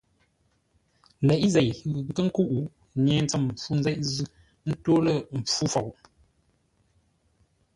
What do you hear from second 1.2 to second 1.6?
Leʼé